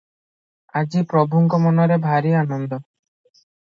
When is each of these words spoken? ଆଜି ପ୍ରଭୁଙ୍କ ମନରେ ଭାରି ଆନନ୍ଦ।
ଆଜି 0.81 1.03
ପ୍ରଭୁଙ୍କ 1.13 1.61
ମନରେ 1.69 2.01
ଭାରି 2.09 2.37
ଆନନ୍ଦ। 2.45 2.85